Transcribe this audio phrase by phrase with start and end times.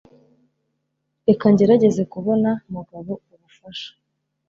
[1.27, 3.89] Reka ngerageze kubona mugabo ubufasha